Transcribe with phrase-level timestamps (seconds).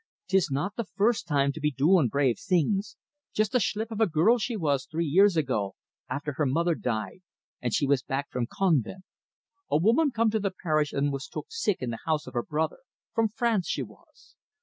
[0.29, 2.95] 'Tis not the furst time to be doin' brave things.
[3.35, 5.75] Just a shlip of a girl she was, three years ago,
[6.09, 7.21] afther her mother died,
[7.61, 9.03] an' she was back from convint.
[9.69, 12.41] A woman come to the parish an' was took sick in the house of her
[12.41, 12.79] brother
[13.13, 14.35] from France she was.